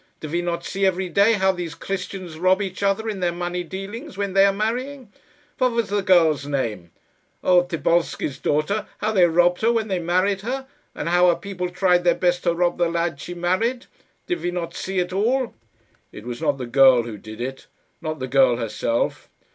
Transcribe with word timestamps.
Do 0.19 0.29
we 0.29 0.41
not 0.41 0.63
see 0.65 0.83
every 0.83 1.09
day 1.09 1.33
how 1.33 1.51
these 1.51 1.75
Christians 1.75 2.39
rob 2.39 2.59
each 2.59 2.81
other 2.81 3.07
in 3.07 3.19
their 3.19 3.31
money 3.31 3.63
dealings 3.63 4.17
when 4.17 4.33
they 4.33 4.47
are 4.47 4.51
marrying? 4.51 5.13
What 5.59 5.73
was 5.73 5.89
the 5.89 6.01
girl's 6.01 6.47
name? 6.47 6.89
old 7.43 7.69
Thibolski's 7.69 8.39
daughter 8.39 8.87
how 8.97 9.11
they 9.11 9.27
robbed 9.27 9.61
her 9.61 9.71
when 9.71 9.89
they 9.89 9.99
married 9.99 10.41
her, 10.41 10.65
and 10.95 11.07
how 11.09 11.27
her 11.29 11.35
people 11.35 11.69
tried 11.69 12.03
their 12.03 12.15
best 12.15 12.45
to 12.45 12.55
rob 12.55 12.79
the 12.79 12.89
lad 12.89 13.21
she 13.21 13.35
married. 13.35 13.85
Did 14.25 14.41
we 14.41 14.49
not 14.49 14.73
see 14.73 14.97
it 14.97 15.13
all?" 15.13 15.53
"It 16.11 16.25
was 16.25 16.41
not 16.41 16.57
the 16.57 16.65
girl 16.65 17.03
who 17.03 17.19
did 17.19 17.39
it 17.39 17.67
not 18.01 18.17
the 18.17 18.27
girl 18.27 18.55
herself." 18.57 19.29